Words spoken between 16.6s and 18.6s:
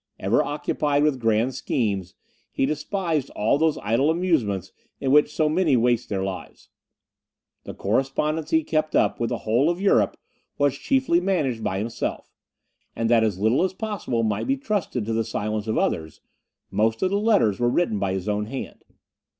most of the letters were written by his own